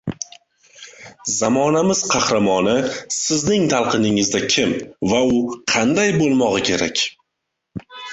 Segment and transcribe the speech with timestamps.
[1.31, 2.73] –Zamonamiz qahramoni–
[3.17, 4.73] sizning talqiningizda kim
[5.11, 5.43] va u
[5.75, 7.05] qanday bo‘lmog‘i kerak?